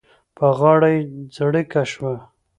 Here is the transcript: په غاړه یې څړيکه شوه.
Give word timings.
په 0.37 0.45
غاړه 0.57 0.89
یې 0.95 1.01
څړيکه 1.35 1.81
شوه. 1.91 2.13